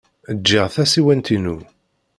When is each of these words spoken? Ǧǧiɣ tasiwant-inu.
Ǧǧiɣ 0.37 0.65
tasiwant-inu. 0.75 1.57